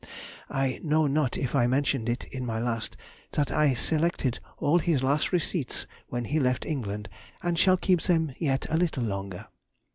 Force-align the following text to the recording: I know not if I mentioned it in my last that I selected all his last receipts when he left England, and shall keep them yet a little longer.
I 0.49 0.79
know 0.81 1.05
not 1.05 1.37
if 1.37 1.53
I 1.53 1.67
mentioned 1.67 2.09
it 2.09 2.23
in 2.23 2.43
my 2.43 2.57
last 2.57 2.97
that 3.33 3.51
I 3.51 3.75
selected 3.75 4.39
all 4.57 4.79
his 4.79 5.03
last 5.03 5.31
receipts 5.31 5.85
when 6.07 6.25
he 6.25 6.39
left 6.39 6.65
England, 6.65 7.07
and 7.43 7.55
shall 7.55 7.77
keep 7.77 8.01
them 8.01 8.33
yet 8.39 8.65
a 8.71 8.77
little 8.77 9.03
longer. 9.03 9.45